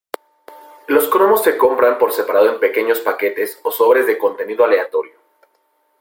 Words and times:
Los 0.87 1.07
cromos 1.09 1.43
se 1.43 1.57
compran 1.59 1.99
por 1.99 2.11
separado 2.11 2.49
en 2.51 2.59
pequeños 2.59 2.97
paquetes 3.01 3.59
o 3.61 3.69
sobres 3.69 4.07
de 4.07 4.17
contenido 4.17 4.65
aleatorio. 4.65 5.19